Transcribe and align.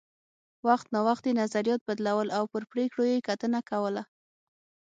وخت 0.67 0.87
نا 0.93 0.99
وخت 1.07 1.23
یې 1.27 1.33
نظریات 1.41 1.81
بدلول 1.87 2.27
او 2.37 2.43
پر 2.51 2.63
پرېکړو 2.71 3.03
یې 3.11 3.25
کتنه 3.27 3.59
کوله 3.69 4.03